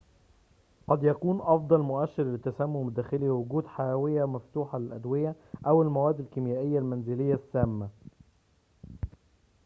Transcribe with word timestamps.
قد 0.87 1.03
يكون 1.03 1.41
أفضل 1.41 1.77
مؤشر 1.81 2.23
للتسمم 2.23 2.87
الداخلي 2.87 3.29
وجود 3.29 3.65
حاوية 3.67 4.25
مفتوحة 4.25 4.77
للأدوية 4.79 5.35
أو 5.67 5.81
المواد 5.81 6.19
الكيميائية 6.19 6.79
المنزلية 6.79 7.33
السامة 7.33 7.89